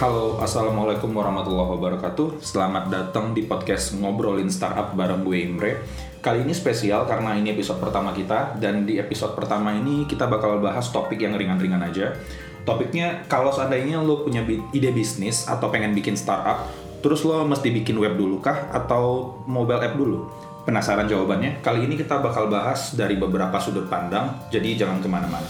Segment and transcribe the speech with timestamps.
[0.00, 5.84] Halo, Assalamualaikum warahmatullahi wabarakatuh Selamat datang di podcast Ngobrolin Startup bareng gue Imre
[6.24, 10.56] Kali ini spesial karena ini episode pertama kita Dan di episode pertama ini kita bakal
[10.56, 12.16] bahas topik yang ringan-ringan aja
[12.64, 14.40] Topiknya, kalau seandainya lo punya
[14.72, 16.64] ide bisnis atau pengen bikin startup
[17.04, 18.72] Terus lo mesti bikin web dulu kah?
[18.72, 20.32] Atau mobile app dulu?
[20.64, 21.60] Penasaran jawabannya?
[21.60, 25.48] Kali ini kita bakal bahas dari beberapa sudut pandang Jadi jangan ke mana-mana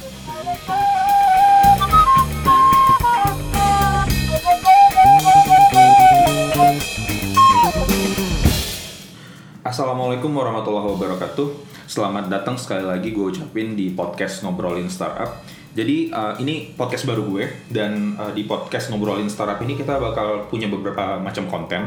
[9.70, 11.46] Assalamualaikum warahmatullahi wabarakatuh.
[11.86, 15.46] Selamat datang sekali lagi gue ucapin di podcast ngobrolin startup.
[15.78, 20.50] Jadi uh, ini podcast baru gue dan uh, di podcast ngobrolin startup ini kita bakal
[20.50, 21.86] punya beberapa macam konten.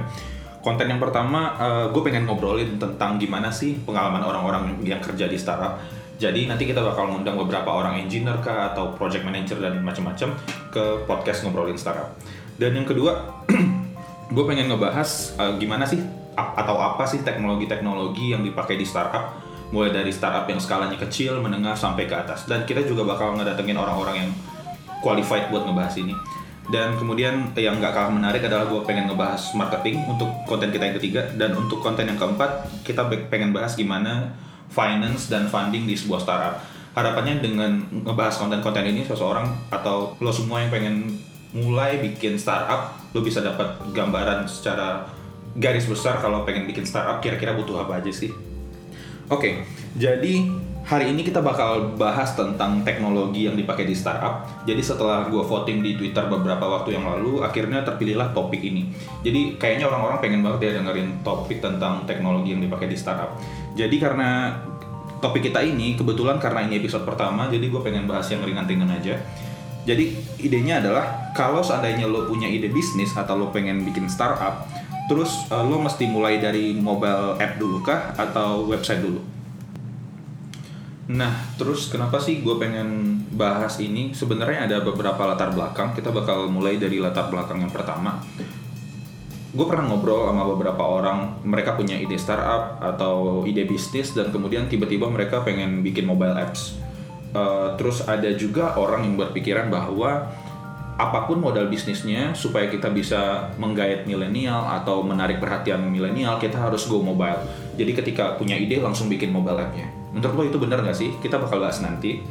[0.63, 5.35] Konten yang pertama uh, gue pengen ngobrolin tentang gimana sih pengalaman orang-orang yang kerja di
[5.35, 5.75] startup.
[6.15, 10.39] Jadi nanti kita bakal ngundang beberapa orang engineer kah atau project manager dan macam-macam
[10.71, 12.15] ke podcast ngobrolin startup.
[12.55, 13.43] Dan yang kedua,
[14.39, 19.38] gue pengen ngebahas uh, gimana sih atau apa sih teknologi-teknologi yang dipakai di startup?
[19.73, 22.45] Mulai dari startup yang skalanya kecil, menengah sampai ke atas.
[22.45, 24.31] Dan kita juga bakal ngedatengin orang-orang yang
[25.02, 26.14] qualified buat ngebahas ini.
[26.64, 30.95] Dan kemudian yang nggak kalah menarik adalah gue pengen ngebahas marketing untuk konten kita yang
[31.02, 31.22] ketiga.
[31.36, 34.31] Dan untuk konten yang keempat kita pengen bahas gimana
[34.72, 36.56] finance dan funding di sebuah startup.
[36.94, 41.17] Harapannya dengan ngebahas konten-konten ini seseorang atau lo semua yang pengen
[41.54, 45.06] mulai bikin startup lo bisa dapat gambaran secara
[45.53, 48.33] garis besar kalau pengen bikin startup kira-kira butuh apa aja sih?
[49.31, 49.53] Oke, okay,
[49.95, 50.51] jadi
[50.83, 54.43] hari ini kita bakal bahas tentang teknologi yang dipakai di startup.
[54.67, 58.91] Jadi setelah gue voting di Twitter beberapa waktu yang lalu, akhirnya terpilihlah topik ini.
[59.23, 63.39] Jadi kayaknya orang-orang pengen banget ya dengerin topik tentang teknologi yang dipakai di startup.
[63.79, 64.59] Jadi karena
[65.23, 69.15] topik kita ini kebetulan karena ini episode pertama, jadi gue pengen bahas yang ringan-ringan aja.
[69.83, 74.67] Jadi idenya adalah kalau seandainya lo punya ide bisnis atau lo pengen bikin startup,
[75.11, 79.19] Terus uh, lo mesti mulai dari mobile app dulu kah atau website dulu?
[81.11, 84.15] Nah, terus kenapa sih gue pengen bahas ini?
[84.15, 85.92] Sebenarnya ada beberapa latar belakang.
[85.92, 88.23] Kita bakal mulai dari latar belakang yang pertama.
[89.53, 94.65] Gue pernah ngobrol sama beberapa orang, mereka punya ide startup atau ide bisnis dan kemudian
[94.65, 96.80] tiba-tiba mereka pengen bikin mobile apps.
[97.36, 100.31] Uh, terus ada juga orang yang berpikiran bahwa
[101.03, 106.87] apa pun modal bisnisnya supaya kita bisa menggait milenial atau menarik perhatian milenial kita harus
[106.87, 107.43] go mobile.
[107.75, 109.92] Jadi ketika punya ide langsung bikin mobile app-nya.
[110.15, 111.11] Menurut lo itu benar nggak sih?
[111.19, 112.23] Kita bakal bahas nanti.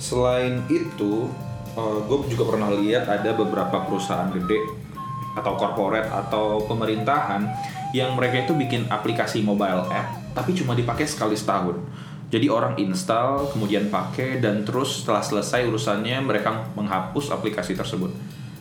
[0.00, 1.28] Selain itu
[1.76, 4.58] uh, eh, gue juga pernah lihat ada beberapa perusahaan gede
[5.36, 7.46] atau corporate atau pemerintahan
[7.94, 11.78] yang mereka itu bikin aplikasi mobile app tapi cuma dipakai sekali setahun
[12.30, 18.14] jadi orang install, kemudian pakai, dan terus setelah selesai urusannya mereka menghapus aplikasi tersebut.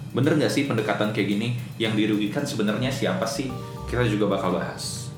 [0.09, 1.53] Bener nggak sih pendekatan kayak gini?
[1.77, 3.53] Yang dirugikan sebenarnya siapa sih?
[3.85, 5.13] Kita juga bakal bahas.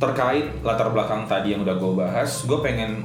[0.00, 3.04] Terkait latar belakang tadi yang udah gue bahas, gue pengen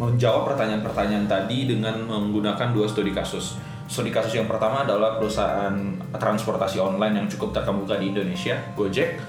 [0.00, 3.60] menjawab pertanyaan-pertanyaan tadi dengan menggunakan dua studi kasus.
[3.84, 5.76] Studi kasus yang pertama adalah perusahaan
[6.16, 9.20] transportasi online yang cukup terkemuka di Indonesia, Gojek,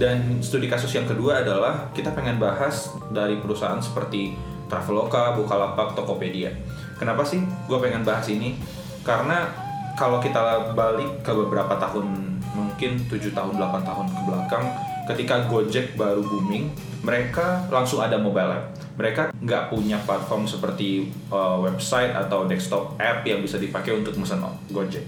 [0.00, 4.34] dan studi kasus yang kedua adalah kita pengen bahas dari perusahaan seperti
[4.72, 6.48] Traveloka, Bukalapak, Tokopedia.
[6.96, 8.56] Kenapa sih gue pengen bahas ini?
[9.04, 9.52] Karena
[9.98, 12.08] kalau kita balik ke beberapa tahun,
[12.56, 14.64] mungkin 7 tahun, 8 tahun ke belakang,
[15.12, 16.72] ketika Gojek baru booming,
[17.04, 18.72] mereka langsung ada mobile app.
[18.96, 24.40] Mereka nggak punya platform seperti uh, website atau desktop app yang bisa dipakai untuk pesan
[24.72, 25.04] Gojek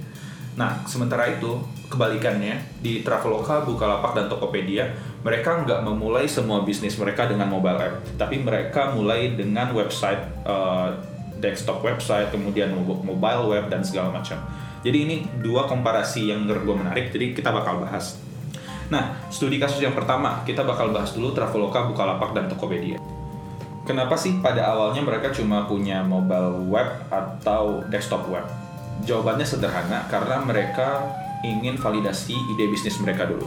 [0.54, 1.58] Nah, sementara itu
[1.88, 4.90] kebalikannya di Traveloka, Bukalapak dan Tokopedia,
[5.22, 10.92] mereka nggak memulai semua bisnis mereka dengan mobile app, tapi mereka mulai dengan website uh,
[11.38, 14.40] desktop website, kemudian mobile web dan segala macam.
[14.84, 18.20] Jadi ini dua komparasi yang menurut gue menarik, jadi kita bakal bahas.
[18.92, 23.00] Nah, studi kasus yang pertama kita bakal bahas dulu Traveloka, Bukalapak dan Tokopedia.
[23.84, 28.44] Kenapa sih pada awalnya mereka cuma punya mobile web atau desktop web?
[29.04, 31.04] Jawabannya sederhana karena mereka
[31.44, 33.44] ingin validasi ide bisnis mereka dulu.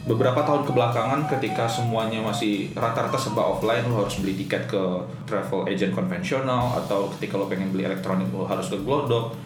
[0.00, 4.82] Beberapa tahun kebelakangan ketika semuanya masih rata-rata serba offline, lo harus beli tiket ke
[5.28, 9.36] travel agent konvensional atau ketika lo pengen beli elektronik lo harus ke Glodok.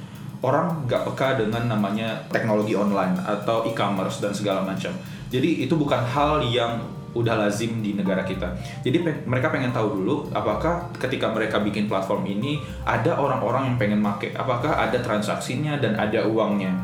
[0.41, 4.93] Orang nggak peka dengan namanya teknologi online atau e-commerce dan segala macam.
[5.29, 6.79] Jadi itu bukan hal yang
[7.15, 8.55] udah lazim di negara kita.
[8.83, 13.77] Jadi pe mereka pengen tahu dulu apakah ketika mereka bikin platform ini ada orang-orang yang
[13.79, 16.75] pengen make, apakah ada transaksinya dan ada uangnya.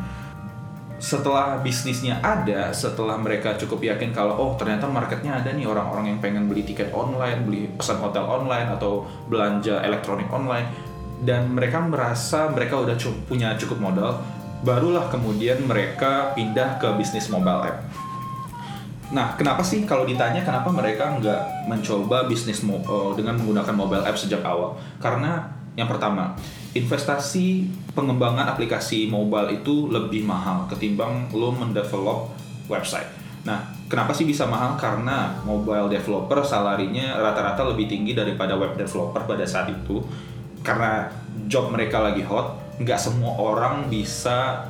[1.01, 6.19] Setelah bisnisnya ada, setelah mereka cukup yakin kalau oh ternyata marketnya ada nih orang-orang yang
[6.21, 10.69] pengen beli tiket online, beli pesan hotel online atau belanja elektronik online,
[11.25, 14.21] dan mereka merasa mereka udah cukup, punya cukup modal
[14.61, 17.81] barulah kemudian mereka pindah ke bisnis mobile app
[19.11, 24.15] Nah, kenapa sih kalau ditanya kenapa mereka nggak mencoba bisnis uh, dengan menggunakan mobile app
[24.15, 24.79] sejak awal?
[25.03, 26.39] Karena yang pertama,
[26.71, 27.67] investasi
[27.99, 32.31] pengembangan aplikasi mobile itu lebih mahal ketimbang lo mendevelop
[32.71, 33.11] website.
[33.43, 34.79] Nah, kenapa sih bisa mahal?
[34.79, 39.99] Karena mobile developer salarinya rata-rata lebih tinggi daripada web developer pada saat itu.
[40.61, 41.09] Karena
[41.51, 44.69] job mereka lagi hot, nggak semua orang bisa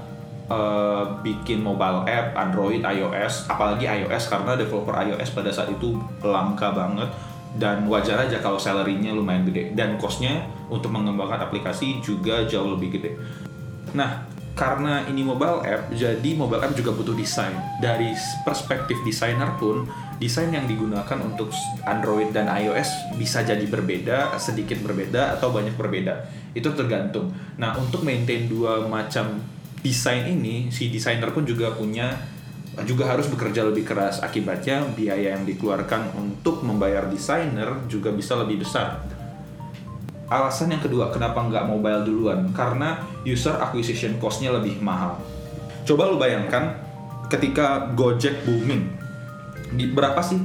[0.49, 6.73] uh, bikin mobile app Android, iOS, apalagi iOS karena developer iOS pada saat itu langka
[6.73, 7.11] banget
[7.59, 13.01] dan wajar aja kalau salarynya lumayan gede dan costnya untuk mengembangkan aplikasi juga jauh lebih
[13.01, 13.11] gede.
[13.91, 14.23] Nah,
[14.55, 17.55] karena ini mobile app, jadi mobile app juga butuh desain.
[17.81, 18.13] Dari
[18.45, 19.89] perspektif desainer pun,
[20.21, 21.51] desain yang digunakan untuk
[21.89, 26.29] Android dan iOS bisa jadi berbeda, sedikit berbeda atau banyak berbeda.
[26.55, 27.33] Itu tergantung.
[27.57, 29.41] Nah, untuk maintain dua macam
[29.81, 32.13] desain ini si desainer pun juga punya
[32.87, 34.23] juga harus bekerja lebih keras.
[34.23, 39.03] Akibatnya biaya yang dikeluarkan untuk membayar desainer juga bisa lebih besar.
[40.31, 42.41] Alasan yang kedua kenapa nggak mobile duluan?
[42.55, 45.19] Karena user acquisition costnya lebih mahal.
[45.83, 46.79] Coba lu bayangkan
[47.27, 49.01] ketika Gojek booming
[49.71, 50.39] berapa sih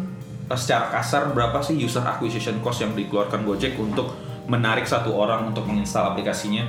[0.53, 4.13] secara kasar berapa sih user acquisition cost yang dikeluarkan Gojek untuk
[4.45, 6.65] menarik satu orang untuk menginstal aplikasinya?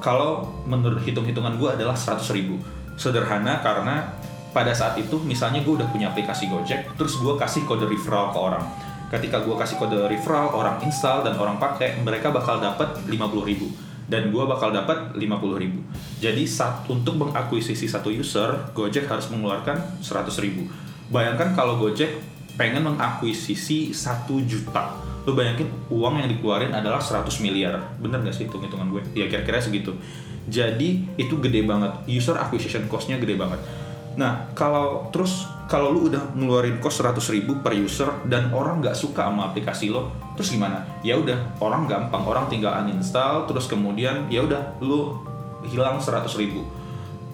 [0.00, 2.60] Kalau menurut hitung-hitungan gue adalah 100 ribu.
[2.94, 4.13] Sederhana karena
[4.54, 8.38] pada saat itu misalnya gue udah punya aplikasi Gojek terus gue kasih kode referral ke
[8.38, 8.62] orang.
[9.10, 13.18] Ketika gue kasih kode referral orang install dan orang pakai mereka bakal dapat 50
[13.50, 13.68] ribu.
[14.04, 15.80] Dan gue bakal dapat 50 ribu.
[16.22, 20.70] Jadi saat untuk mengakuisisi satu user Gojek harus mengeluarkan 100 ribu.
[21.10, 22.22] Bayangkan kalau Gojek
[22.54, 24.94] pengen mengakuisisi 1 juta.
[25.24, 27.80] Lu bayangin uang yang dikeluarin adalah 100 miliar.
[27.96, 29.02] Bener gak sih hitung-hitungan gue?
[29.16, 29.96] Ya kira-kira segitu.
[30.52, 31.96] Jadi itu gede banget.
[32.04, 33.56] User acquisition costnya gede banget
[34.14, 38.94] nah kalau terus kalau lu udah ngeluarin cost 100 ribu per user dan orang nggak
[38.94, 44.28] suka sama aplikasi lo terus gimana ya udah orang gampang orang tinggal uninstall terus kemudian
[44.28, 45.18] ya udah lu
[45.64, 46.62] hilang 100 ribu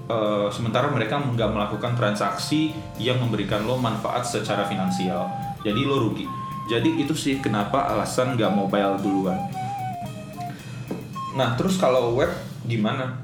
[0.07, 5.27] uh, sementara mereka nggak melakukan transaksi yang memberikan lo manfaat secara finansial
[5.67, 6.41] jadi lo rugi
[6.71, 9.43] jadi itu sih kenapa alasan nggak mobile duluan.
[11.35, 12.31] Nah terus kalau web
[12.63, 13.19] gimana?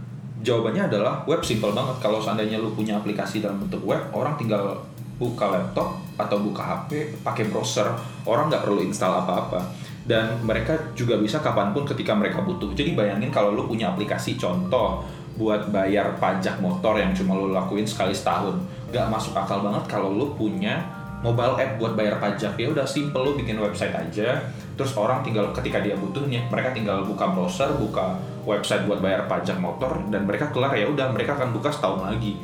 [0.44, 1.97] Jawabannya adalah web simple banget.
[2.00, 4.85] Kalau seandainya lu punya aplikasi dalam bentuk web, orang tinggal
[5.17, 7.88] buka laptop atau buka HP, pakai browser,
[8.29, 9.61] orang nggak perlu install apa-apa.
[10.06, 12.77] Dan mereka juga bisa kapan pun ketika mereka butuh.
[12.77, 15.03] Jadi bayangin kalau lu punya aplikasi contoh
[15.37, 18.56] buat bayar pajak motor yang cuma lu lakuin sekali setahun.
[18.93, 20.81] Gak masuk akal banget kalau lu punya
[21.25, 24.47] mobile app buat bayar pajak ya udah simple lo bikin website aja
[24.77, 29.26] terus orang tinggal ketika dia butuh nih mereka tinggal buka browser buka website buat bayar
[29.26, 32.38] pajak motor dan mereka kelar ya udah mereka akan buka setahun lagi.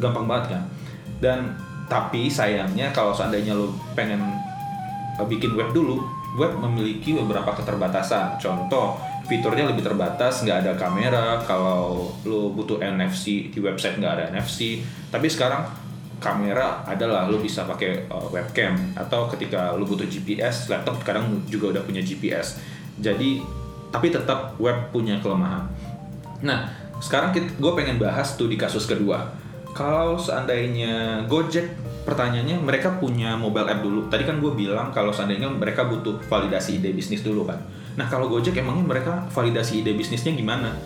[0.00, 0.62] Gampang banget kan?
[1.20, 1.38] Dan
[1.86, 4.18] tapi sayangnya kalau seandainya lo pengen
[5.20, 6.02] uh, bikin web dulu
[6.40, 8.40] web memiliki beberapa keterbatasan.
[8.40, 8.96] Contoh
[9.28, 11.40] fiturnya lebih terbatas nggak ada kamera.
[11.44, 14.80] Kalau lo butuh NFC di website nggak ada NFC
[15.12, 15.62] tapi sekarang
[16.16, 18.72] kamera adalah lu bisa pakai uh, webcam.
[18.96, 23.44] Atau ketika lu butuh GPS laptop kadang juga udah punya GPS jadi
[23.96, 25.64] tapi tetap web punya kelemahan.
[26.44, 26.68] Nah
[27.00, 29.32] sekarang gue pengen bahas tuh di kasus kedua.
[29.72, 31.72] Kalau seandainya Gojek
[32.04, 34.12] pertanyaannya mereka punya mobile app dulu.
[34.12, 37.56] Tadi kan gue bilang kalau seandainya mereka butuh validasi ide bisnis dulu kan
[37.96, 40.76] nah kalau Gojek emangnya mereka validasi ide bisnisnya gimana?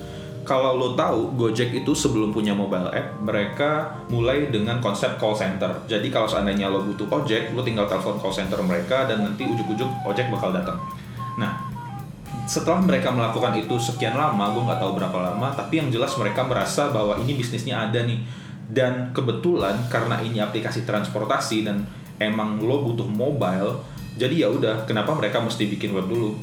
[0.46, 5.68] Kalau lo tahu Gojek itu sebelum punya mobile app mereka mulai dengan konsep call center.
[5.84, 9.90] Jadi kalau seandainya lo butuh ojek lo tinggal telepon call center mereka dan nanti ujuk-ujuk
[10.06, 10.78] ojek bakal datang.
[11.36, 11.69] Nah
[12.50, 16.42] setelah mereka melakukan itu sekian lama gue nggak tahu berapa lama tapi yang jelas mereka
[16.42, 18.18] merasa bahwa ini bisnisnya ada nih.
[18.70, 21.86] Dan kebetulan karena ini aplikasi transportasi dan
[22.22, 23.82] emang lo butuh mobile
[24.18, 26.34] jadi ya udah kenapa mereka mesti bikin web dulu?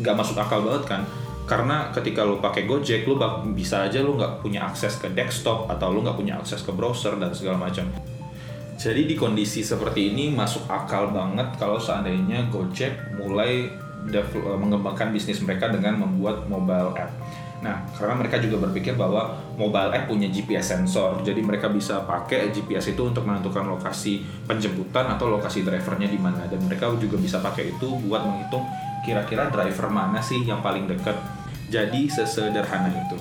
[0.00, 1.02] Nggak masuk akal banget kan?
[1.48, 3.16] Karena ketika lo pakai Gojek lo
[3.56, 7.16] bisa aja lo nggak punya akses ke desktop atau lo nggak punya akses ke browser
[7.16, 7.88] dan segala macam.
[8.76, 13.66] Jadi di kondisi seperti ini masuk akal banget kalau seandainya Gojek mulai
[14.56, 17.10] mengembangkan bisnis mereka dengan membuat mobile app.
[17.64, 22.52] Nah, karena mereka juga berpikir bahwa mobile app punya GPS sensor, jadi mereka bisa pakai
[22.52, 27.40] GPS itu untuk menentukan lokasi penjemputan atau lokasi drivernya di mana, dan mereka juga bisa
[27.40, 28.62] pakai itu buat menghitung
[29.08, 31.16] kira-kira driver mana sih yang paling dekat.
[31.72, 33.16] Jadi sesederhana itu.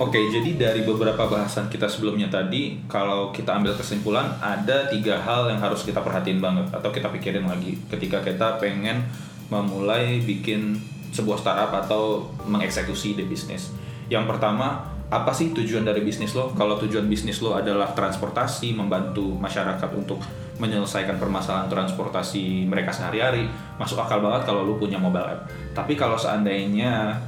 [0.00, 5.52] Oke, jadi dari beberapa bahasan kita sebelumnya tadi, kalau kita ambil kesimpulan, ada tiga hal
[5.52, 9.04] yang harus kita perhatiin banget atau kita pikirin lagi ketika kita pengen
[9.50, 10.78] memulai bikin
[11.10, 13.74] sebuah startup atau mengeksekusi ide bisnis.
[14.06, 16.54] Yang pertama, apa sih tujuan dari bisnis lo?
[16.54, 20.22] Kalau tujuan bisnis lo adalah transportasi, membantu masyarakat untuk
[20.62, 25.50] menyelesaikan permasalahan transportasi mereka sehari-hari, masuk akal banget kalau lo punya mobile app.
[25.74, 27.18] Tapi kalau seandainya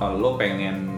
[0.00, 0.96] uh, lo pengen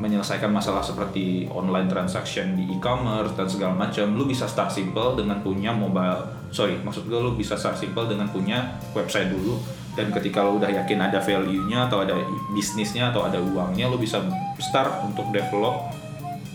[0.00, 5.44] menyelesaikan masalah seperti online transaction di e-commerce dan segala macam, lu bisa start simple dengan
[5.44, 6.24] punya mobile.
[6.54, 9.60] Sorry, maksud gue lu bisa start simple dengan punya website dulu.
[9.98, 12.14] Dan ketika lu udah yakin ada value-nya atau ada
[12.54, 14.22] bisnisnya atau ada uangnya, lu bisa
[14.62, 15.90] start untuk develop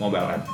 [0.00, 0.48] mobile app.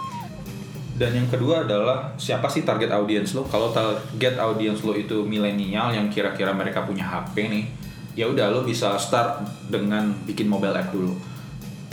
[0.98, 3.46] Dan yang kedua adalah siapa sih target audience lo?
[3.48, 7.64] Kalau target audience lo itu milenial yang kira-kira mereka punya HP nih,
[8.12, 9.40] ya udah lo bisa start
[9.72, 11.32] dengan bikin mobile app dulu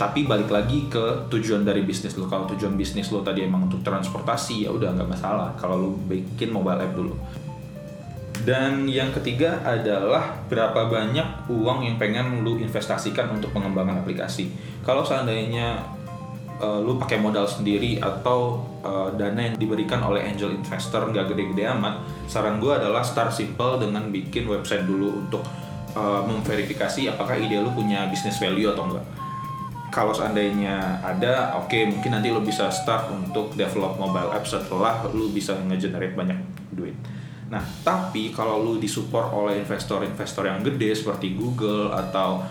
[0.00, 3.84] tapi balik lagi ke tujuan dari bisnis lo kalau tujuan bisnis lo tadi emang untuk
[3.84, 7.12] transportasi ya udah nggak masalah kalau lo bikin mobile app dulu
[8.44, 14.48] dan yang ketiga adalah berapa banyak uang yang pengen lo investasikan untuk pengembangan aplikasi
[14.80, 15.80] kalau seandainya
[16.60, 21.68] uh, lu pakai modal sendiri atau uh, dana yang diberikan oleh angel investor nggak gede-gede
[21.76, 25.44] amat saran gue adalah start simple dengan bikin website dulu untuk
[25.96, 29.04] uh, memverifikasi apakah ide lu punya business value atau enggak
[29.90, 35.02] kalau seandainya ada, oke okay, mungkin nanti lo bisa start untuk develop mobile app setelah
[35.10, 36.38] lo bisa nge-generate banyak
[36.70, 36.94] duit.
[37.50, 42.46] Nah, tapi kalau lo disupport oleh investor-investor yang gede seperti Google atau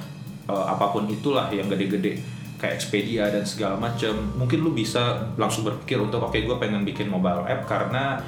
[0.51, 2.19] uh, apa pun itulah yang gede-gede
[2.59, 6.83] kayak Expedia dan segala macam, mungkin lo bisa langsung berpikir untuk oke okay, gue pengen
[6.83, 8.19] bikin mobile app karena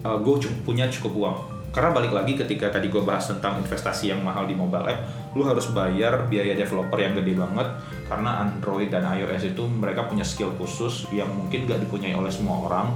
[0.00, 1.38] uh, gue punya cukup uang.
[1.70, 5.06] Karena balik lagi ketika tadi gue bahas tentang investasi yang mahal di mobile app
[5.38, 7.68] lu harus bayar biaya developer yang gede banget
[8.10, 12.66] karena Android dan iOS itu mereka punya skill khusus yang mungkin gak dipunyai oleh semua
[12.66, 12.90] orang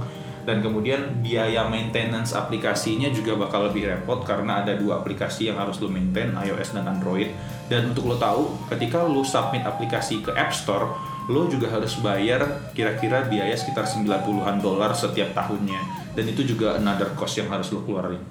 [0.45, 5.81] dan kemudian biaya maintenance aplikasinya juga bakal lebih repot karena ada dua aplikasi yang harus
[5.81, 7.33] lu maintain iOS dan Android.
[7.65, 10.93] Dan untuk lo tahu ketika lu submit aplikasi ke App Store
[11.25, 16.13] lo juga harus bayar kira-kira biaya sekitar 90-an dolar setiap tahunnya.
[16.13, 18.21] Dan itu juga another cost yang harus lo keluarin.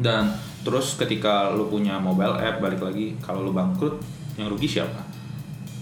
[0.00, 0.32] Dan
[0.64, 4.00] terus ketika lu punya mobile app balik lagi kalau lu bangkrut
[4.40, 5.04] yang rugi siapa?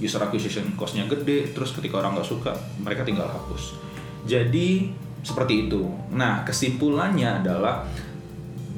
[0.03, 2.51] User acquisition costnya gede terus ketika orang nggak suka
[2.83, 3.79] mereka tinggal hapus.
[4.27, 4.91] Jadi
[5.23, 5.87] seperti itu.
[6.13, 7.87] Nah kesimpulannya adalah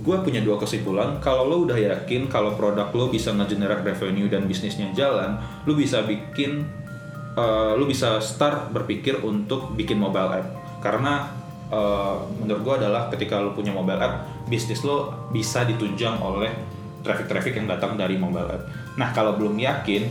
[0.05, 1.17] gue punya dua kesimpulan.
[1.25, 6.05] Kalau lo udah yakin kalau produk lo bisa ngegenerate revenue dan bisnisnya jalan lo bisa
[6.05, 6.69] bikin
[7.41, 10.47] uh, lo bisa start berpikir untuk bikin mobile app.
[10.85, 11.33] Karena
[11.73, 16.53] uh, menurut gue adalah ketika lo punya mobile app bisnis lo bisa ditunjang oleh
[17.01, 18.63] traffic-traffic yang datang dari mobile app.
[19.01, 20.05] Nah kalau belum yakin,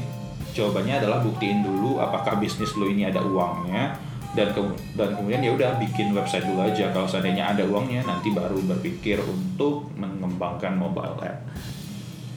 [0.57, 3.97] jawabannya adalah buktiin dulu apakah bisnis lo ini ada uangnya
[4.33, 4.61] dan ke,
[4.97, 6.89] dan kemudian ya udah bikin website dulu aja.
[6.89, 11.45] Kalau seandainya ada uangnya nanti baru berpikir untuk mengembangkan mobile app.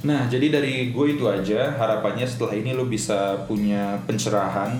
[0.04, 4.76] Nah jadi dari gue itu aja harapannya setelah ini lo bisa punya pencerahan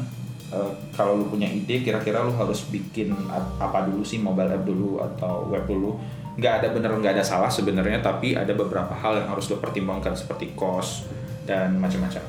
[0.53, 3.17] uh, kalau lo punya ide kira-kira lo harus bikin
[3.59, 5.97] apa dulu sih mobile app dulu atau web dulu.
[6.37, 10.13] Nggak ada bener nggak ada salah sebenarnya tapi ada beberapa hal yang harus lo pertimbangkan
[10.13, 11.09] seperti cost
[11.49, 12.21] dan macam-macam.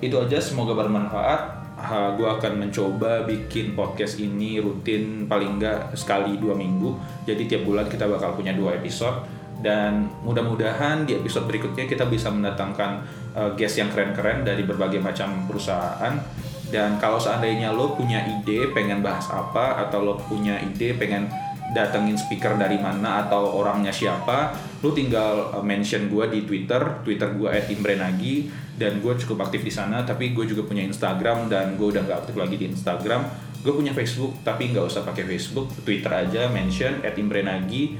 [0.00, 6.56] Itu aja semoga bermanfaat gue akan mencoba bikin podcast ini rutin paling nggak sekali dua
[6.56, 6.96] minggu.
[7.28, 9.26] Jadi tiap bulan kita bakal punya dua episode.
[9.64, 13.00] Dan mudah-mudahan di episode berikutnya kita bisa mendatangkan
[13.32, 16.20] uh, guest yang keren-keren dari berbagai macam perusahaan.
[16.68, 21.30] Dan kalau seandainya lo punya ide pengen bahas apa atau lo punya ide pengen
[21.74, 27.34] datengin speaker dari mana atau orangnya siapa lu tinggal uh, mention gue di Twitter Twitter
[27.34, 31.90] gue @imbrenagi dan gue cukup aktif di sana tapi gue juga punya Instagram dan gue
[31.90, 33.26] udah gak aktif lagi di Instagram.
[33.64, 37.96] Gue punya Facebook tapi nggak usah pakai Facebook Twitter aja mention @imbrenagi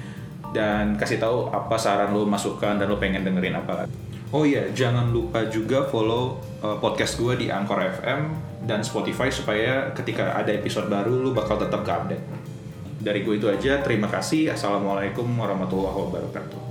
[0.54, 3.90] dan kasih tahu apa saran lo masukan dan lo pengen dengerin apa
[4.34, 8.20] Oh iya, jangan lupa juga follow uh, podcast gue di Anchor FM
[8.66, 12.24] dan Spotify supaya ketika ada episode baru lu bakal tetap ke update
[13.04, 14.56] dari gue itu aja terima kasih.
[14.56, 16.63] Assalamualaikum warahmatullahi wabarakatuh